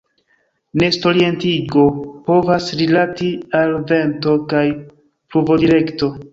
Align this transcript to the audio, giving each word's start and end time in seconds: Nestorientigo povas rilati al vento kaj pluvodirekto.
Nestorientigo 0.83 1.83
povas 2.31 2.71
rilati 2.81 3.31
al 3.61 3.79
vento 3.95 4.37
kaj 4.51 4.65
pluvodirekto. 4.99 6.15